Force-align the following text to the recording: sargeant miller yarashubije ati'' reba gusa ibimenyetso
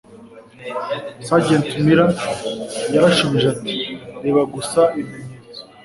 sargeant 1.27 1.67
miller 1.85 2.11
yarashubije 2.93 3.47
ati'' 3.53 3.71
reba 4.23 4.41
gusa 4.53 4.81
ibimenyetso 4.99 5.61